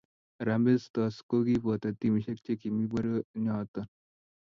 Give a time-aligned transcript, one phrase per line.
[0.37, 3.81] Harambee Stars ko kiboto timishe che kimii borionoto.